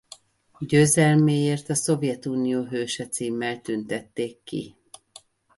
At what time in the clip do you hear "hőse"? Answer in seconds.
2.65-3.07